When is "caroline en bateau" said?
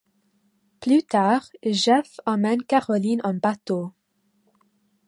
2.63-3.93